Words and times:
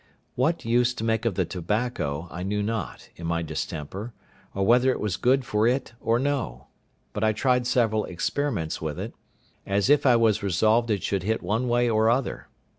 What 0.33 0.65
use 0.65 0.95
to 0.95 1.03
make 1.03 1.25
of 1.25 1.35
the 1.35 1.45
tobacco 1.45 2.27
I 2.31 2.41
knew 2.41 2.63
not, 2.63 3.11
in 3.17 3.27
my 3.27 3.43
distemper, 3.43 4.13
or 4.55 4.65
whether 4.65 4.89
it 4.89 4.99
was 4.99 5.15
good 5.15 5.45
for 5.45 5.67
it 5.67 5.93
or 6.01 6.17
no: 6.17 6.69
but 7.13 7.23
I 7.23 7.33
tried 7.33 7.67
several 7.67 8.05
experiments 8.05 8.81
with 8.81 8.99
it, 8.99 9.13
as 9.63 9.91
if 9.91 10.07
I 10.07 10.15
was 10.15 10.41
resolved 10.41 10.89
it 10.89 11.03
should 11.03 11.21
hit 11.21 11.43
one 11.43 11.67
way 11.67 11.87
or 11.87 12.09
other. 12.09 12.47